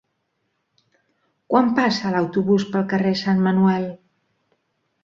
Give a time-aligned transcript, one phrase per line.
[1.53, 3.89] Quan passa l'autobús pel carrer Sant Manuel?